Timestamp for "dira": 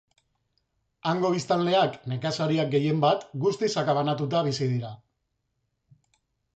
4.77-4.99